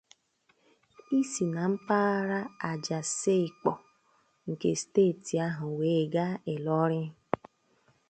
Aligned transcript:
isi 1.19 1.43
na 1.53 1.63
mpaghara 1.73 2.39
Ajase-Ipo 2.69 3.71
nke 4.49 4.69
steeti 4.81 5.33
ahụ 5.47 5.67
wee 5.79 6.03
gaa 6.13 6.33
Illorin 6.53 7.07